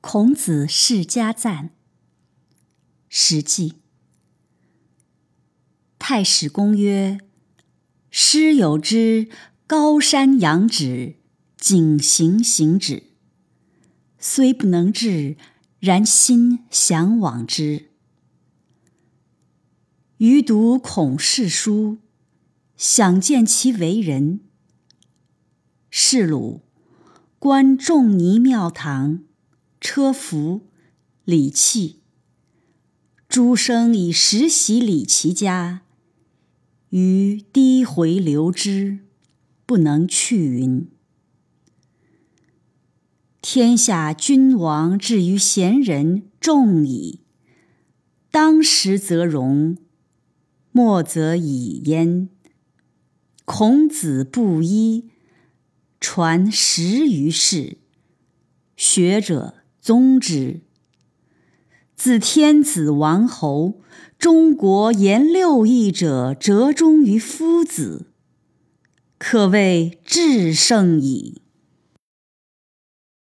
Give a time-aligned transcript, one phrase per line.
[0.00, 1.64] 孔子世家赞，
[3.08, 3.70] 《史记》。
[5.98, 7.18] 太史公曰
[8.08, 9.28] ：“师有之，
[9.66, 11.16] 高山仰止，
[11.56, 13.02] 景行行止。
[14.20, 15.36] 虽不能至，
[15.80, 17.90] 然心向往之。”
[20.18, 21.98] 余读孔氏书，
[22.76, 24.40] 想见其为人。
[25.90, 26.62] 是鲁，
[27.40, 29.24] 观仲尼庙堂。
[29.80, 30.62] 车服、
[31.24, 32.00] 礼器，
[33.28, 35.82] 诸生以实习礼其家，
[36.90, 38.98] 于低回流之，
[39.64, 40.88] 不能去云。
[43.40, 47.20] 天下君王至于贤人众矣，
[48.30, 49.78] 当时则荣，
[50.72, 52.28] 末则已焉。
[53.44, 55.10] 孔子布衣，
[56.00, 57.78] 传十余世，
[58.76, 59.57] 学者。
[59.88, 60.60] 宗之，
[61.96, 63.80] 自天子王侯，
[64.18, 68.04] 中国言六艺者，折中于夫子，
[69.16, 71.40] 可谓至圣矣。